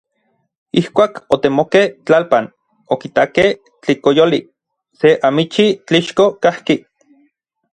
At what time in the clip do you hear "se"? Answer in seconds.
4.99-5.09